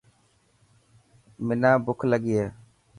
منا 1.45 1.71
بک 1.85 1.99
لگي 2.11 2.33
هي. 2.39 2.47